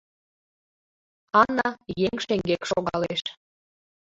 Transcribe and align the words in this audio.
Ана 1.41 1.67
еҥ 2.07 2.15
шеҥгек 2.25 2.61
шогалеш. 2.71 3.21